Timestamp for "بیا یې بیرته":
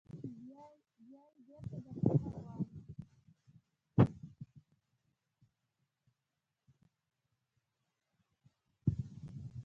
0.39-1.77